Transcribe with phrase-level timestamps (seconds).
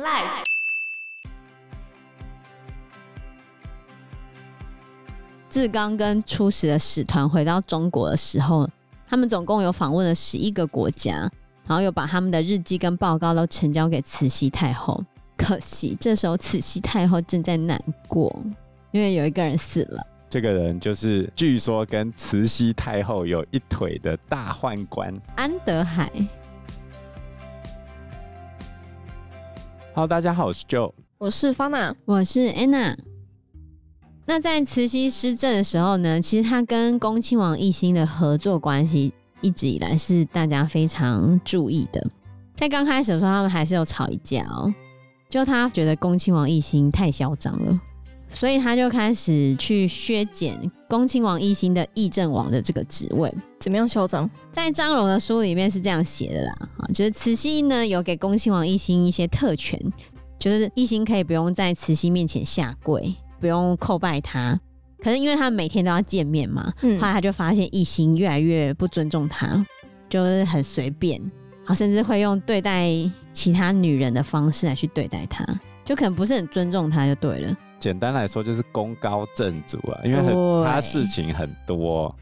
[0.00, 0.44] Life。
[5.50, 8.70] 志刚跟出使的使团回到中国的时候，
[9.08, 11.28] 他们总共有访问了十一个国家，
[11.66, 15.02] 然后又把他们的日记跟报告都呈交给慈禧太后。
[15.36, 17.76] 可惜这时候慈禧太后正在难
[18.06, 18.32] 过，
[18.92, 20.06] 因为有一个人死了。
[20.30, 26.08] 这个人就是据说跟慈禧太后有一腿的大宦官安德海。
[29.98, 32.96] Hello，大家好，我是 Joe，我是方娜，我是 Anna。
[34.26, 42.08] 那在慈禧施政的时候呢，其实他跟恭亲王奕欣的合作关系一直以来是大家非常注意的。
[42.54, 44.72] 在刚开始的时候，他们还是有吵一架哦，
[45.28, 47.80] 就他觉得恭亲王奕欣太嚣张了，
[48.28, 53.34] 所以他就开始去削减恭亲王奕欣的议政王的这个职位。
[53.60, 54.28] 怎么样嚣张？
[54.50, 59.80] 在张荣的书里面是这样写的啦，啊，就是慈禧呢有给恭亲王奕欣一些特权，
[60.38, 63.14] 就是奕欣可以不用在慈禧面前下跪。
[63.40, 64.58] 不用叩拜他，
[65.00, 69.64] 可是因为他每天都要见面嘛，嗯，后来他就发现奕欣越来越不尊重他，
[70.08, 71.22] 就是很随便，
[71.64, 72.90] 好，甚至会用对待
[73.30, 75.46] 其他女人的方式来去对待他，
[75.84, 77.56] 就可能不是很尊重他就对了。
[77.78, 82.12] 简单来说就是功高震主啊，因为很他事情很多，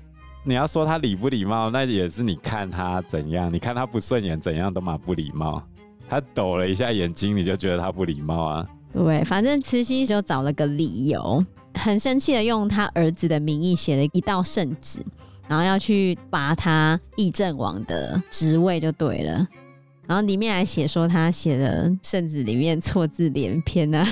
[0.48, 5.60] 你要说他礼不礼貌，那也是你看他怎样，你看他不顺眼怎样都嘛不礼貌，
[6.08, 8.66] 他抖了一下眼睛你就觉得他不礼貌啊。
[8.92, 11.44] 对，反正慈禧就找了个理由，
[11.74, 15.04] 很生气的用他儿子的名义写了一道圣旨，
[15.48, 19.44] 然后要去拔他议政王的职位就对了。
[20.06, 24.06] 然后里面还写说他写的圣旨里面错字连篇啊，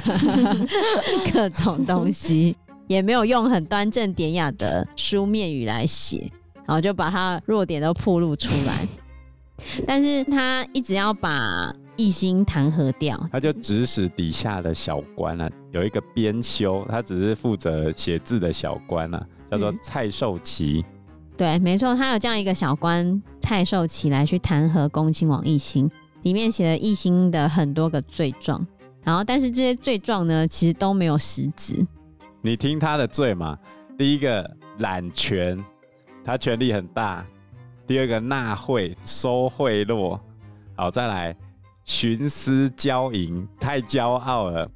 [1.33, 6.31] 各种东西也没有用很端正典雅的书面语来写，
[6.67, 8.87] 然后就把他弱点都暴露出来。
[9.87, 11.75] 但是他一直要把。
[11.97, 20.85] 一心弹劾掉，他就指使底下的小官啊，有一个编修，他只是负责写字的小官啊，叫做蔡寿祺。
[21.37, 25.89] 对，没错，他有这样一个小官蔡寿祺来去弹劾恭亲王奕欣，
[26.23, 28.67] 里面写了奕欣的很多个罪状，
[29.05, 31.87] 然后但是这些罪状呢，其实都没有实质。
[32.47, 33.59] 你听他的罪嘛，
[33.97, 34.49] 第一个
[34.81, 35.59] 揽权，
[36.23, 37.25] 他权力很大；
[37.87, 40.21] 第二个纳贿，收贿赂，
[40.77, 41.35] 好，再来。
[41.87, 44.71] 徇私骄淫，太骄傲了，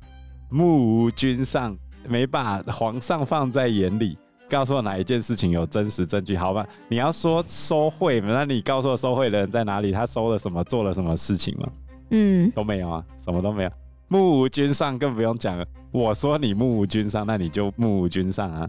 [0.48, 1.76] 目无君上，
[2.08, 4.16] 没把皇上放在眼里。
[4.48, 6.34] 告诉我哪一件事情有真实证据？
[6.38, 9.92] 好吧，你要说收贿，那你告诉我收贿的人在哪里？
[9.92, 10.64] 他收了什么？
[10.64, 11.68] 做了什么事情吗？
[12.12, 13.70] 嗯，都没有啊，什么都没有。
[14.08, 15.64] 目无君上更不用讲了。
[15.92, 18.68] 我说你目无君上，那你就目无君上啊。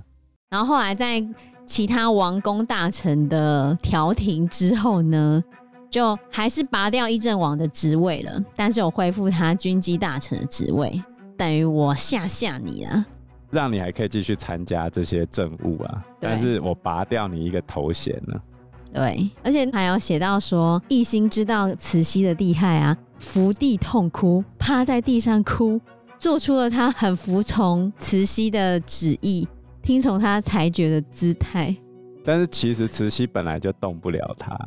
[0.49, 1.25] 然后后来在
[1.65, 5.43] 其他王公大臣的调停之后呢？
[5.89, 11.01] 就还是拔掉议政王的职位了，但是我恢复他军机大臣的职位，
[11.35, 13.03] 等于我吓吓你啊，
[13.49, 18.39] 让你还可以继续参加这些政务啊，但是我拔掉你一个头衔呢。
[18.93, 25.79] 对，而且还有写到说，一心知道慈禧的厉害啊，伏地痛哭，趴在地上哭，
[26.17, 29.47] 做出了他很服从慈禧的旨意，
[29.81, 31.75] 听从他裁决的姿态。
[32.23, 34.57] 但是其实慈禧本来就动不了他。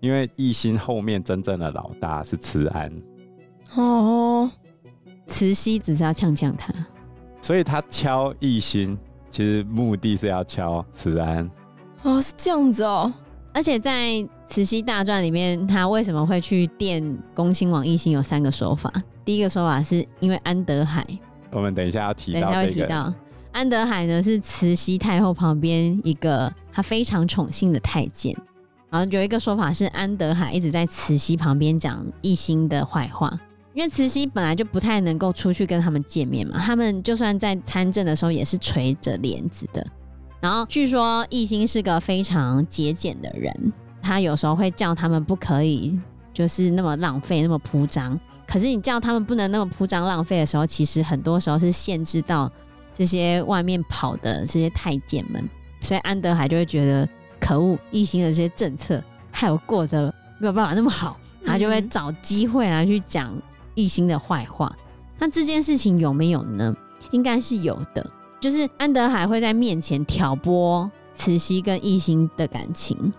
[0.00, 2.92] 因为奕欣后面真正的老大是慈安，
[3.76, 4.50] 哦，
[5.28, 6.74] 慈禧只是要呛呛他，
[7.40, 8.98] 所以他敲奕欣，
[9.30, 11.48] 其实目的是要敲慈安。
[12.02, 13.12] 哦，是这样子哦。
[13.54, 14.08] 而且在
[14.52, 17.02] 《慈禧大传》里面，他为什么会去电
[17.32, 18.12] 恭亲王奕欣？
[18.12, 18.92] 有三个说法。
[19.24, 21.06] 第一个说法是因为安德海，
[21.50, 23.14] 我们等一下要提到、这个，等一下会提到
[23.52, 28.36] 安德海呢，是慈禧太后旁边一个他非常宠幸的太监。
[28.90, 33.32] 然后有一个说法是安德海一直在慈禧旁边讲奕欣的坏话，
[33.72, 39.82] 因为慈禧本来就不太能够出去跟他们见面嘛，他们就算在参政的时候也是垂着帘子的。
[40.42, 45.98] 然后据说奕欣是个非常节俭的人，他有时候会叫他们不可以
[46.34, 48.18] 就是那么浪费、那么铺张。
[48.46, 52.50] 可是你叫他们不能那么铺张浪费的时候，其实很多时候是限制到
[52.92, 55.48] 这些外面跑的这些太监们，
[55.80, 57.08] 所以安德海就会觉得。
[57.44, 57.76] 可恶！
[57.90, 63.36] 一心的这些政策害我过得没有办法那么好，他就会找机会来去讲
[63.74, 64.72] 一心的坏话。
[65.18, 66.72] 那这件事情有没有呢？
[67.10, 68.10] 应该是有的。
[68.38, 73.12] 就是安德海会在面前挑拨慈禧跟一心的感情，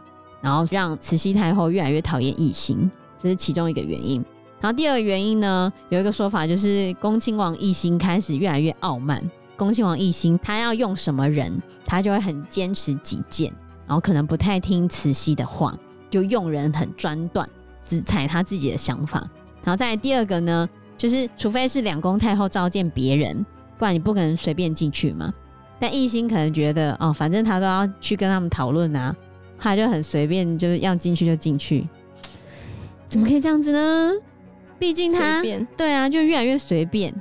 [0.43, 4.23] 然后让慈禧太后越来越讨厌奕欣，这是其中一个原因。
[4.59, 9.23] 然后第二个原因呢，有一个说法就是恭亲王奕欣开始越来越傲慢。
[9.55, 13.53] 恭亲王奕欣他要用什么人，他就会很坚持己见。
[13.87, 15.77] 然后可能不太听慈禧的话，
[16.09, 17.47] 就用人很专断，
[17.81, 19.19] 只采他自己的想法。
[19.63, 20.67] 然后再来第二个呢，
[20.97, 23.45] 就是除非是两宫太后召见别人，
[23.77, 25.33] 不然你不可能随便进去嘛。
[25.79, 29.13] 但奕欣可能觉得哦，反正他都要去跟他们讨论啊，
[29.63, 31.87] 他就很随便，就是要进去就进去。
[33.07, 34.11] 怎么可以这样子呢？
[34.77, 35.41] 毕竟他
[35.77, 37.13] 对啊，就越来越随便。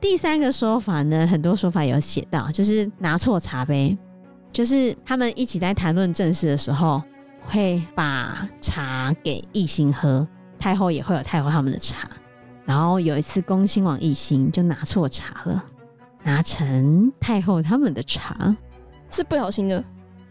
[0.00, 3.96] 第三个说法呢，很多说法有写到，就是拿错茶杯，
[4.50, 7.00] 就是他们一起在谈论正事的时候，
[7.44, 10.26] 会把茶给奕欣喝，
[10.58, 12.08] 太后也会有太后他们的茶。
[12.64, 15.64] 然后有一次，恭亲王奕欣就拿错茶了。
[16.24, 18.56] 拿成太后他们的茶，
[19.08, 19.84] 是不小心的，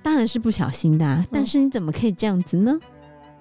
[0.05, 1.17] 当然是不小心的啊。
[1.19, 1.27] 嗯。
[1.31, 2.71] 但是你怎么可以这样子呢？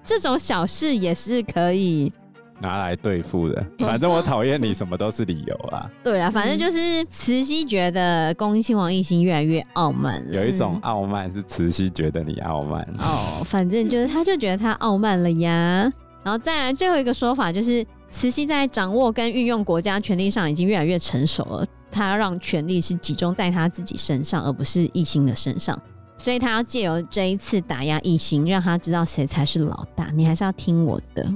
[0.03, 2.11] 这种小事也是可以
[2.59, 3.63] 拿来对付的。
[3.77, 5.87] 反正我讨厌你，什么都是理由啊。
[6.03, 10.33] 对啊，反正就是慈禧觉得恭亲王奕欣越来越傲慢了。
[10.33, 12.81] 有一种傲慢是慈禧觉得你傲慢。
[12.97, 15.91] 哦，反正就是他就觉得他傲慢了呀。
[16.23, 21.63] 然后再来最后一个说法就是，慈禧在掌握跟运用国家权力上已经越来越成熟了。
[21.91, 25.79] 他要让权力是集中在他自己身上，而不是奕欣的身上，
[26.17, 30.09] 所以他要借由这一次打压异形，让他知道谁才是老大。
[30.15, 31.29] 你还是要听我的，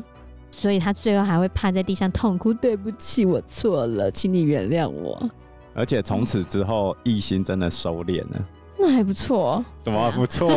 [0.52, 5.22] 所以他最后还会趴在地上痛哭：“对不起，我错了，请你原谅我。”
[5.76, 8.46] 而且从此之后，异形真的收敛了，
[8.78, 9.64] 那还不错。
[9.80, 10.50] 怎么不错？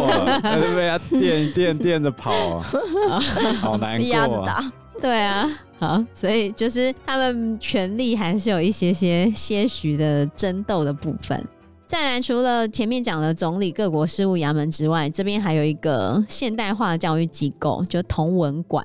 [0.42, 2.60] 还是被他电电电着跑，
[3.60, 4.72] 好难过啊。
[5.00, 5.48] 对啊，
[5.78, 11.44] 好，所以就是他们权力还是有一些些些许的争斗的部分。
[11.92, 18.82] 再来，除了前面讲的总理各国事务衙门之外，这边还有一个现代化的教育机构，就同文馆。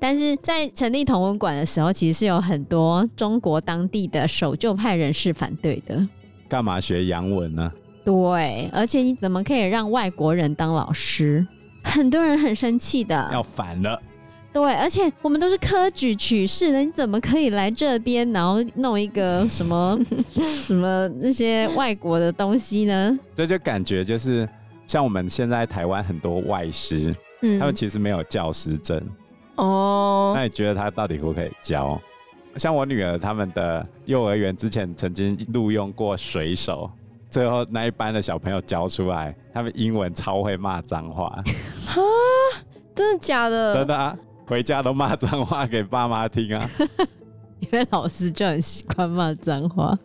[0.00, 6.04] 但是在成立同文馆的时候，其实是有很多中国当地的守旧派人士反对的。
[6.48, 7.70] 干嘛学洋文呢？
[8.04, 11.46] 对，而且你怎么可以让外国人当老师？
[11.84, 14.02] 很多人很生气的，要反了。
[14.52, 19.96] 对，而且我们都是科举取士的，你怎么可以来这边，然后弄一个 什么
[20.34, 23.16] 什么那些外国的东西呢？
[23.34, 24.48] 这就感觉就是
[24.88, 29.00] 像我们现在台湾很多外师，嗯，他们其实没有教师证
[29.54, 30.32] 哦。
[30.34, 32.00] 那你觉得他到底可不可以教？
[32.56, 36.90] 像我女儿他们的幼儿园之前曾经录用过水手，
[37.30, 41.28] 最后那一班的小朋友教出来，他们英文超会骂脏话。
[41.86, 42.02] 哈，
[42.96, 43.74] 真的假的？
[43.74, 44.18] 真的啊。
[44.50, 46.70] 回家都骂脏话给爸妈听啊，
[47.60, 49.96] 因为老师就很习惯骂脏话。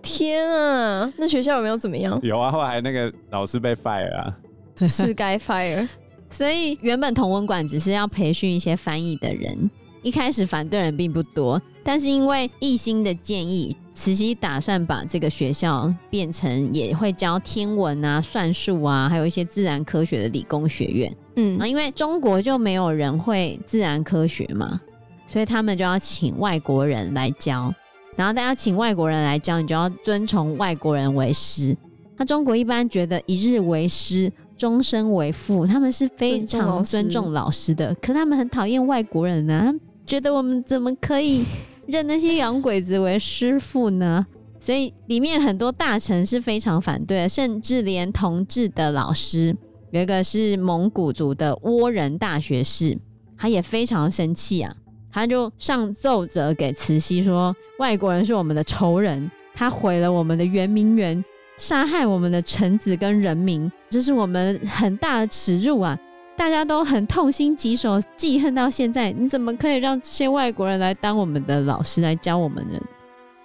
[0.00, 2.16] 天啊，那学校有没有怎么样？
[2.22, 4.38] 有啊，后来那个老师被 fire 啊，
[4.86, 5.88] 是该 fire。
[6.30, 9.68] 所以原本同文馆只是要培训一些翻译的人，
[10.04, 21.12] 一开始反对人并不多，但是因为一心的建议，慈禧打算把这个学校变成也会教天文啊、算术啊，还有一些自然科学的理工学院。
[21.58, 24.80] 嗯，因为中国就没有人会自然科学嘛，
[25.26, 27.72] 所以他们就要请外国人来教。
[28.16, 31.74] 然后大家请外国人来教，你就要遵从外国人为师。
[32.16, 37.94] 那中国一般觉得一日为师，终身为父，他们是非常尊重老师的。
[38.02, 41.42] 可他们很讨厌外国人呢、啊，他们觉得我们怎么可以
[41.86, 44.26] 认那些洋鬼子为师傅呢？
[44.58, 49.56] 所以里面很多大臣是非常反对的，甚至连同治的老师。
[49.90, 52.96] 有一个是蒙古族的倭人大学士，
[53.36, 54.74] 他也非常生气啊，
[55.12, 61.24] 他就上奏折给慈禧说，外国人是我们的仇人，他毁了我们的圆明园，
[61.58, 65.98] 杀害我们的臣子跟人民，这是我们很大的耻辱啊！
[66.36, 72.78] 大家都很痛心疾首，记恨到现在，你怎么可以让这些外国人来当我们的老师来教我们呢？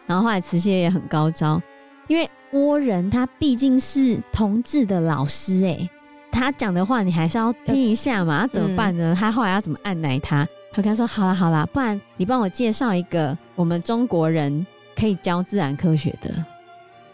[0.06, 1.62] 然后后来慈禧也很高招，
[2.08, 5.90] 因为倭人他毕竟是同治的老师诶、
[6.36, 8.42] 他讲的话，你还是要听一下嘛？
[8.42, 9.16] 那怎么办呢？
[9.18, 10.46] 他后来要怎么按奶他？
[10.72, 16.30] 他跟他说：“好啦好啦，不然你帮我介绍一个我们中国人可以教自然科学的，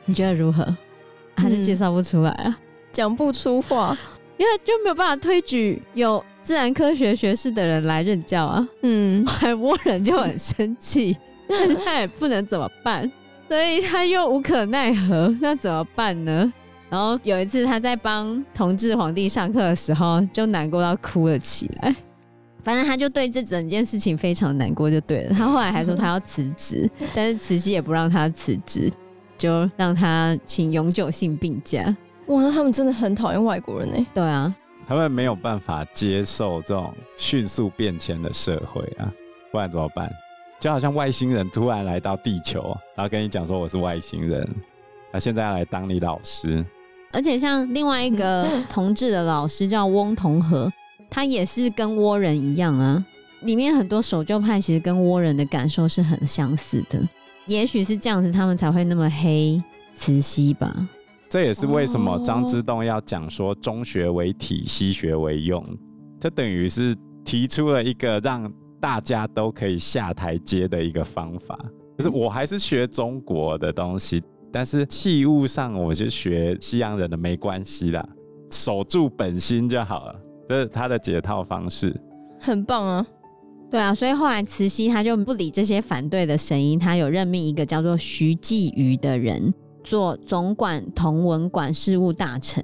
[0.06, 0.76] 你觉得如何？”
[1.38, 2.58] 他就介绍不出来啊，
[2.92, 3.96] 讲不出话，
[4.38, 8.68] 因为就没有办法推举有自然科学学士的人来任教啊。
[8.82, 11.16] 嗯，海倭人就很生气，
[11.48, 13.10] 但 是他也不能怎么办，
[13.48, 16.52] 所以他又无可奈何，那怎么办呢？
[16.92, 21.96] 然后有一次他在帮同治皇帝上课的时候，就难过到哭了起来。
[22.64, 25.34] 反正他就对这整件事情非常难过，就对了。
[25.34, 28.92] 他后来还说他要辞职， 但是慈禧也不让他辞职，
[29.38, 31.96] 就让他请永久性病假。
[32.28, 34.08] 哇，那他们真的很讨厌外国人呢？
[34.14, 34.54] 对啊，
[34.86, 39.10] 他们没有办法接受这种迅速变迁的社会啊，
[39.50, 40.12] 不然怎么办？
[40.60, 44.48] 就好像外星人突然来到地球，然后跟你讲说我是外星人，
[45.12, 46.64] 那现在要来当你老师。
[47.12, 50.72] 而且像另外一个 同志的老师叫翁同龢，
[51.10, 53.04] 他也是跟倭人一样啊，
[53.42, 57.00] 里面很多守旧派其实跟倭人的感受是很相似的，
[57.48, 59.62] 也许是这样子，他们才会那么黑
[59.94, 60.90] 慈禧吧。
[61.30, 65.66] 这也是为什么张之洞要讲说中学为体，西学为用，
[66.20, 68.52] 这等于是提出了一个让
[68.82, 71.58] 大家都可以下台阶的一个方法。
[71.98, 78.08] 就是我还是学中国的东西，但是器物上我就学西洋人的没关系啦，
[78.52, 80.16] 守住本心就好了。
[80.48, 81.96] 这是他的解套方式，
[82.40, 83.08] 很棒啊！
[83.70, 89.54] 对啊，所以后来慈禧他就不理这些反对的声音，他有任命一个叫做徐继瑜的人
[89.84, 92.62] 做总管同文馆事务大臣，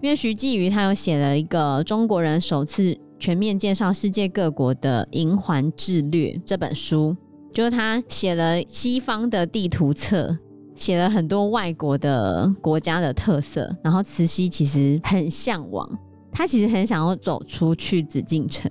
[0.00, 7.16] 因为徐继瑜他有写了一个中国人首次全面介绍世界各国的《银环志略》这本书。
[7.52, 10.36] 就是他写了西方的地图册，
[10.74, 13.74] 写了很多外国的国家的特色。
[13.82, 15.88] 然后慈禧其实很向往，
[16.32, 18.70] 他其实很想要走出去紫禁城，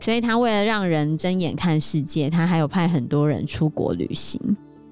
[0.00, 4.40] 所以他为了让人睁眼看世界，他还有派很多人出国旅行，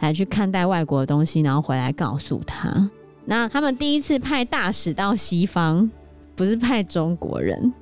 [0.00, 2.91] 来去看待外国的东西，然后回来告诉他。
[3.25, 5.91] 那他们第一次派大使到西方，
[6.35, 7.73] 不是派中国人，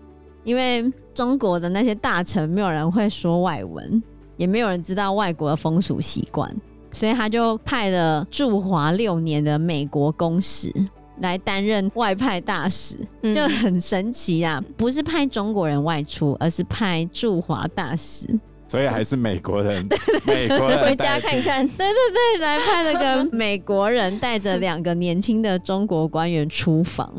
[0.44, 4.02] 因为中国的那些大臣没有人会说外文。
[4.38, 6.54] 也没有人知道外国的风俗习惯，
[6.96, 10.72] 所以他就派了驻华六年的美国公使
[11.20, 14.64] 来担任外派大使，嗯、就很神奇啊！
[14.78, 18.26] 不是派中国人外出，而是派驻华大使，
[18.66, 19.86] 所以还是美国人，
[20.26, 27.12] 美国人回家看看，对对对，来派了个美国人带着两个年轻的中国官员出访，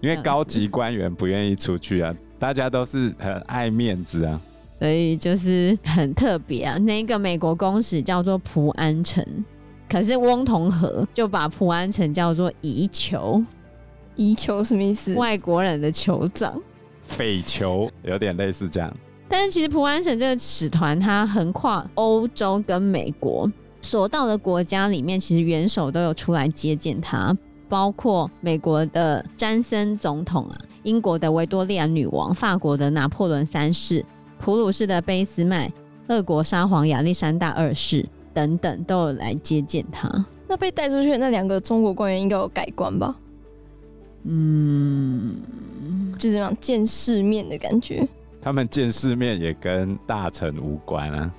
[0.00, 4.40] 因为高级官员不愿意出去啊，大家都是很爱面子啊。
[4.78, 9.26] 所以就是很特别啊，那个美国公使叫做蒲安臣，
[9.88, 13.42] 可是翁同龢就把蒲安臣叫做夷酋，
[14.16, 15.14] 夷酋什么意思？
[15.14, 16.60] 外国人的酋长，
[17.00, 18.94] 匪酋有点类似这样。
[19.28, 27.34] 但是其实蒲安臣这个使团，它横跨欧洲跟美国，所到的国家里面，其实元首都有出来接见他，
[27.68, 34.04] 包括美国的詹森总统啊，英国的维多利亚女王，法国的拿破仑三世。
[34.38, 35.72] 普鲁士的俾斯麦、
[36.08, 40.08] 俄国沙皇亚历山大二世等等都有来接见他。
[40.48, 43.16] 那被带出去的那两个中国官员应该有改观吧？
[44.24, 45.36] 嗯，
[46.18, 48.06] 就是这样见世面的感觉。
[48.40, 51.32] 他们见世面也跟大臣无关啊。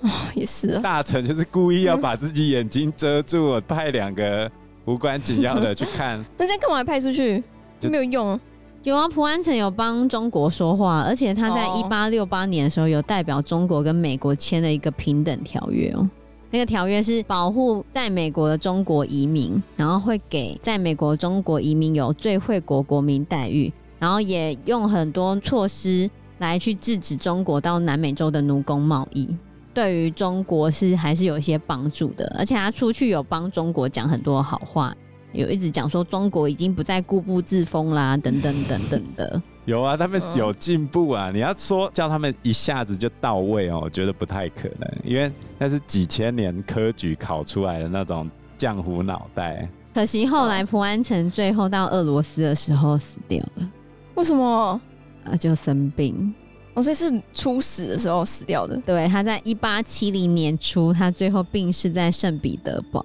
[0.00, 0.80] 哦，也是啊。
[0.82, 4.50] 大臣就是故意要把自己眼睛遮住，派两个
[4.86, 6.24] 无关紧要的去看。
[6.38, 7.42] 那这样干嘛还派出去？
[7.78, 8.40] 就没有用啊。
[8.84, 16.08] 有啊，蒲安臣有帮中国说话，而且他在一八六八年的时候有代表中国跟美国签了一个平等条约哦。
[16.50, 29.28] 那个条约是保护在美国的中国移民，然后会给在美国中国移民有最惠国国民待遇，然后也用很多措施来去制止中国到南美洲的奴工贸易，
[29.72, 32.34] 对于中国是还是有一些帮助的。
[32.36, 34.92] 而且他出去有帮中国讲很多好话。
[35.32, 39.42] 有一直讲说中国已经不再固步自封啦，等等等等的。
[39.64, 41.30] 有啊，他们有进步啊。
[41.30, 49.68] 你要说叫他们一下子就到位哦，我觉得不太可能，因为那是几千年科举考出来的那种浆糊脑袋。
[49.94, 53.70] 可惜后来蒲安城最后到俄罗斯的时候死掉了。
[54.14, 54.80] 为什么？
[55.24, 56.34] 啊，就生病。
[56.74, 58.76] 哦，所以是初始的时候死掉的。
[58.86, 63.04] 对，他在一八七零年初，他最后病逝在圣彼得堡。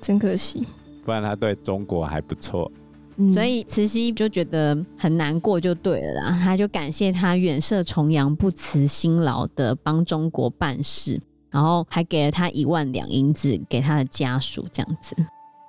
[0.00, 0.66] 真可惜。
[1.06, 2.68] 不然他对中国还不错，
[3.16, 6.40] 嗯，所以慈禧就觉得很难过，就对了啦。
[6.42, 15.14] 他就感谢他远涉重洋，不辞辛劳的帮中国办事，然后还给了他一万两银子给他的家属，这样子。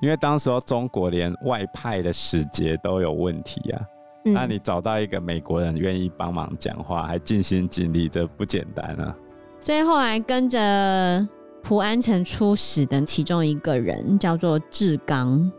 [0.01, 3.81] 因为当时候中国连外派的使节都有问题啊，
[4.25, 9.15] 嗯，那你找到一个美国人愿意帮忙讲话，还尽心尽力，这不简单啊。
[9.59, 11.27] 所以后来跟着。
[11.67, 15.51] 蒲安城出使的其中一个人叫做志刚，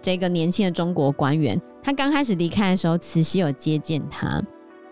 [0.00, 4.42] 这个年轻的中国官员，他刚开始离开的时候，慈禧有接见他。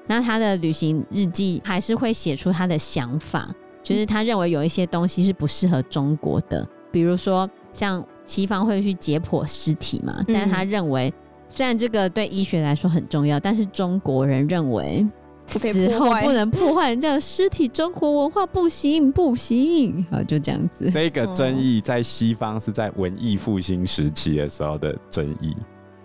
[0.07, 3.51] 那他的旅行日记还是会写出他的想法，
[3.83, 11.11] 就是他认为有一些东西是不适合中国的，比如说像西方会去解剖尸体嘛，但是他认为
[11.49, 15.07] 虽然这个对医学来说很重要，但是中国人认为。
[15.59, 20.23] 死后 不能破坏人家的尸体，中国文化不行不行啊！
[20.23, 20.91] 就这样子。
[20.91, 25.57] 这个争议在西方是在文艺复兴时期的时候的争议。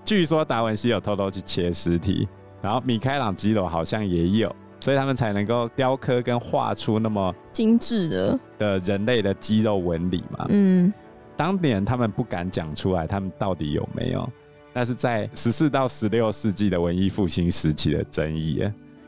[0.04, 2.28] 据说达文西有偷偷去切尸体，
[2.62, 10.46] 然后米开朗基罗好像也有，所以他们才能够雕刻跟画出那么精致的的人类的肌肉纹理嘛。
[10.50, 10.94] 嗯，
[11.36, 14.30] 当年他们不敢讲出来，他们到底有没有？
[14.74, 18.62] 那是在十四到十六世纪的文艺复兴时期的争议。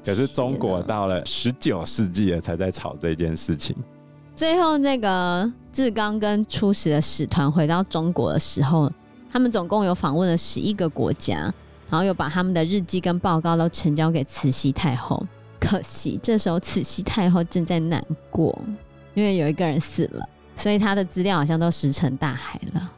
[0.08, 3.76] 可是中国到了十九世纪了才在吵这件事情。
[4.34, 8.90] 最后，那个志刚跟出使的使团回到中国的时候，
[9.30, 11.54] 他们总共有访问了十一个国家，
[11.90, 15.22] 然后又把他们的日记跟报告都呈交给慈禧太后。
[15.60, 18.58] 可惜这时候慈禧太后正在难过，
[19.14, 22.92] 因为有一个人死了，所以他的资料好像都石沉大海了。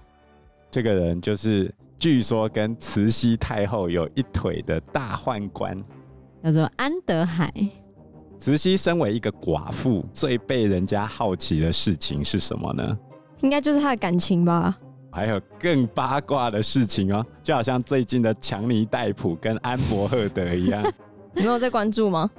[0.69, 5.83] 这个人就是据说跟慈禧太后有一腿的大宦官，
[6.43, 7.51] 叫做安德海。
[8.37, 12.97] 慈禧身为一个寡妇，最被人家好奇的事情是什么呢？
[13.41, 14.77] 应该就是她的感情吧。
[15.11, 20.83] 还有更八卦的事情哦，就好像最近的强尼戴普跟安伯赫德一样。
[21.33, 22.29] 你没有在关注吗？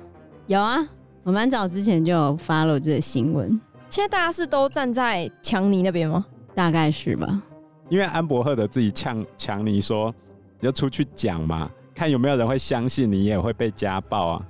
[0.47, 0.78] 有啊，
[1.23, 3.61] 我蛮早之前就有 follow 这个新闻。
[3.88, 6.25] 现在大家是都站在强尼那边吗？
[6.54, 7.42] 大概是吧。
[7.88, 10.14] 因为安伯赫德自己呛强尼说
[10.61, 14.42] ：“你就出去讲嘛，看有没有人会相信你也会被家暴啊。”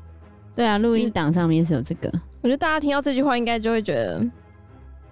[0.57, 2.11] 对啊，录音档上面是有这个。
[2.43, 4.27] 我觉得大家听到这句话，应该就会觉得，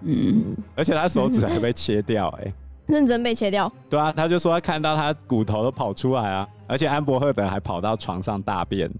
[0.01, 2.53] 嗯，而且他手指还被切掉，哎，
[2.87, 3.71] 认真被切掉。
[3.89, 8.91] 对啊，他就说他看到他骨头都跑出来啊，而且安伯赫德还跑到床上大便。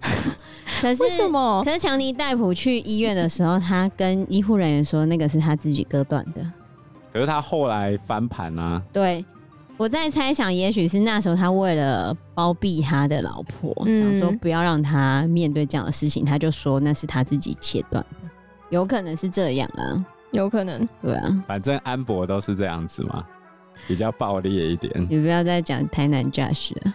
[0.80, 1.62] 可是为什么？
[1.64, 6.40] 可是强尼戴普去医院的时候，他跟医护人员说那个是他自己割断的。
[7.12, 8.80] 可是他后来翻盘啊。
[8.92, 9.24] 对。
[9.78, 18.28] 我在猜想，也许是那时候他为了包庇他的老婆，嗯、想说不要让他面对这样的事情，他就说那是他自己切断的，
[18.70, 23.24] 有可能是这样啊，有可能，对啊，反正安博都是这样子嘛，
[23.86, 24.92] 比较暴力一点。
[25.08, 26.92] 你不要再讲台南 Josh 了，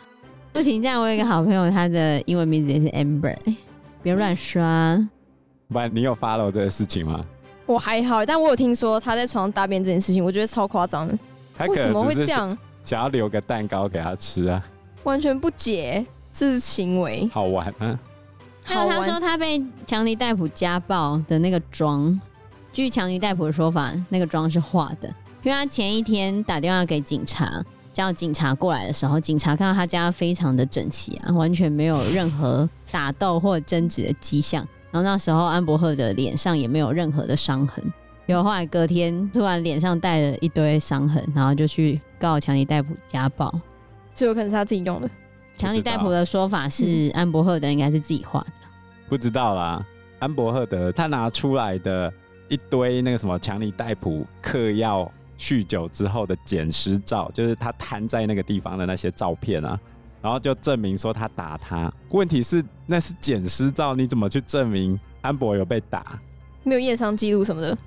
[0.51, 3.37] 不行，这样我有一个好朋友，他的英文名字也是 Amber，
[4.01, 5.07] 别乱刷。
[5.71, 7.25] 不然你有 follow 这个事情吗？
[7.65, 11.17] 我还好，但我有听说他在床上大便这件事情，我觉得超夸张的，
[11.69, 12.55] 为什么会这样？
[12.83, 14.63] 想要留个蛋糕给他吃啊，
[15.03, 17.97] 完全不解，这是行为，好玩啊。
[18.65, 22.19] 还有他说他被强尼戴普家暴的那个妆，
[22.71, 25.07] 据强尼戴普的说法，那个妆是画的，
[25.41, 37.83] 因为他前一天打电话给警察，叫警察过来的时候，警察看到他家非常的整齐啊，完全没有任何打斗或者争执的迹象，然后那时候安伯赫的脸上也没有任何的伤痕。
[38.25, 43.53] 有后来隔天突然脸上带了一堆伤痕，然后就去告强尼戴普家暴，
[44.13, 45.09] 最有可能是他自己用的。
[45.57, 48.51] 强尼戴普的说法是安伯赫德应该是自己画的，
[49.09, 49.85] 不知道啦。
[50.19, 52.11] 安伯赫德他拿出来的
[52.47, 59.77] 一堆那个什么强尼戴普嗑药酗酒之后的捡尸照，就是他瘫在那个地方的那些照片啊，
[60.21, 61.91] 然后就证明说他打他。
[62.11, 66.19] 问题是那是捡尸照，你怎么去证明安博有被打？
[66.63, 67.77] 没有验伤记录什么的。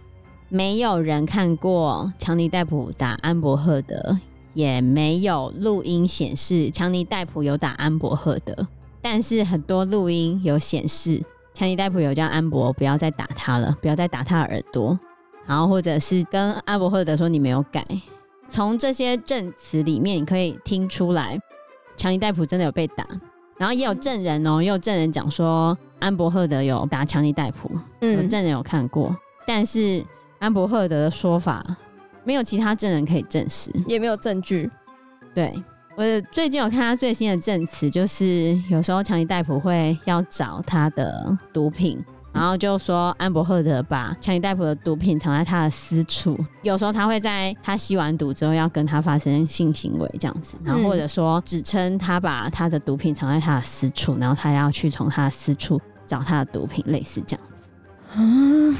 [0.48, 4.16] 没有人看过强尼戴普打安伯赫德，
[4.54, 8.68] 也没有录音显示强尼戴普有打安伯赫德。
[9.02, 11.20] 但是很多录音有显示
[11.52, 14.96] 强尼戴普有叫安博不要再打他了，不要再打他的耳朵，
[15.46, 17.84] 然后或者是跟安伯赫德说你没有改。
[18.48, 21.36] 从这些证词里面，你可以听出来
[21.96, 23.04] 强尼戴普真的有被打。
[23.58, 29.12] 然后也有证人哦，也有证人讲说安伯赫德有打强尼戴普，有证人有看过，
[29.44, 30.04] 但是。
[30.38, 31.64] 安伯赫德的说法
[32.24, 34.70] 没有其他证人可以证实，也没有证据。
[35.34, 35.54] 对，
[35.96, 46.36] 我最近有看他最新的证词，就是有时候强尼戴普会要找他的毒品，然后就说安伯赫德把强尼戴普的毒品藏在他的私处。
[46.62, 57.68] 有时候他会在他吸完毒之后要跟他发生性行为这样子，然后或者说指称他把他的毒品藏在他的私处，然后他要去从他的私处找他的毒品，类似这样子。
[58.16, 58.74] 嗯。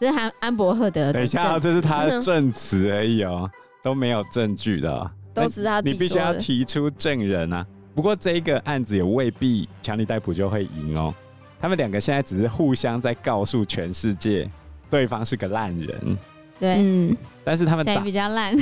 [0.00, 1.12] 这是安安伯赫德。
[1.12, 3.50] 等一下，这是他的证词而已哦，
[3.82, 5.92] 都没有证据的、哦，都是他自己说的。
[5.92, 7.66] 你必须要提出证人啊。
[7.94, 11.14] 不过这一个案子也未必强尼戴普就会赢哦。
[11.60, 14.50] 他们两个现在只是互相在告诉全世界，
[14.88, 16.16] 对方是个烂人。
[16.58, 17.14] 对，嗯。
[17.44, 18.56] 但是他们打比较烂。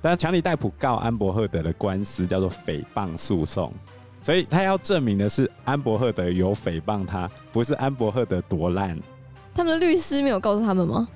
[0.00, 3.72] 但是强尼戴普告安伯赫德的官司叫做诽谤诉讼，
[4.22, 8.96] 所以他要证明的是安伯赫德有诽谤他，不是安伯赫德多烂。
[9.56, 11.08] 他们的律师没有告诉他们吗？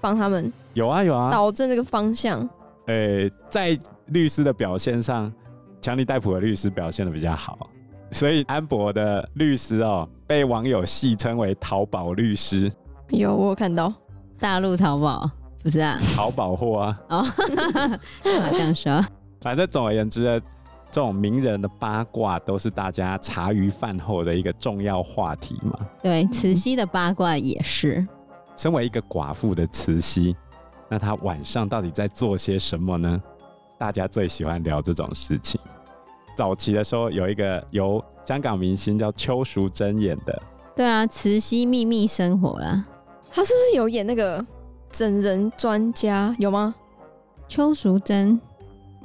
[0.00, 2.38] 帮他们有啊有啊，导正这个方向。
[2.86, 5.32] 呃、欸，在律师的表现上，
[5.80, 7.70] 强尼戴普的律师表现的比较好，
[8.10, 12.70] 所以安博的律师哦，被网友戏称为“淘宝律师”。
[13.08, 13.92] 有我有看到，
[14.38, 15.28] 大陆淘宝
[15.62, 15.98] 不是啊？
[16.14, 17.00] 淘宝货啊。
[17.08, 19.02] 哦， 好这样说。
[19.40, 20.40] 反正总而言之呢。
[20.90, 25.78] 这种名人的八卦都是大家茶余饭后的一个重要话题嘛。
[26.02, 28.06] 对，慈禧的八卦也是。
[28.56, 30.34] 身为一个寡妇的慈禧，
[30.88, 33.22] 那她晚上到底在做些什么呢？
[33.78, 35.60] 大家最喜欢聊这种事情。
[36.34, 40.42] 早期的时候有一个由香港明星叫邱淑贞演的。
[40.74, 42.86] 对啊，慈禧秘密生活啦。
[43.30, 44.42] 她是不是有演那个
[44.90, 46.34] 整人专家？
[46.38, 46.74] 有吗？
[47.48, 48.40] 邱淑贞，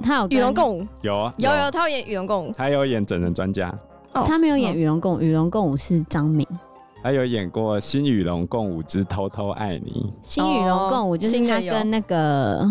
[0.02, 3.72] 他有与龙共舞，有啊，有有，他有演与龙共舞，他有演整人专家。
[4.14, 6.46] 哦，他没有演与龙共舞，与龙共舞是张敏。
[7.02, 10.06] 他有演过《新与龙共舞之偷偷爱你》。
[10.22, 12.64] 新与龙共舞就是他跟那个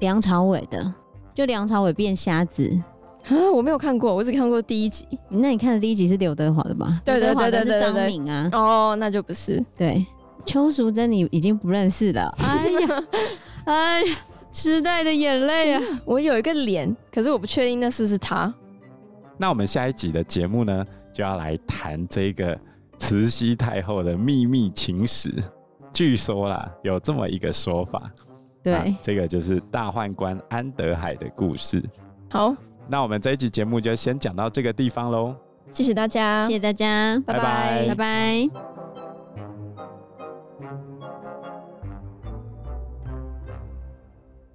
[0.00, 0.92] 梁朝伟的，
[1.34, 2.70] 就梁朝伟变瞎子
[3.28, 3.32] 啊！
[3.54, 5.06] 我没有看过，我只看过第一集。
[5.28, 7.00] 那你看的第一集是刘德华的吧？
[7.04, 8.50] 对对对对对，是张敏啊。
[8.52, 9.64] 哦，那就不是。
[9.76, 10.04] 对，
[10.44, 12.34] 邱淑贞你已经不认识了。
[12.38, 13.04] 哎呀，
[13.64, 14.16] 哎呀，
[14.52, 15.82] 时代的眼泪啊！
[16.04, 18.52] 我有一个脸，可是我不确定那是不是他。
[19.36, 22.58] 那我们下一集的节目呢，就要来谈这个。
[23.02, 25.32] 慈禧太后的秘密情史，
[25.90, 28.02] 据说啦，有这么一个说法。
[28.62, 31.82] 对，啊、这个就是大宦官安德海的故事。
[32.28, 32.54] 好，
[32.88, 35.34] 那我们这一集节目就先讲到这个地方喽。
[35.70, 38.69] 谢谢大家，谢谢大家，拜拜，拜拜。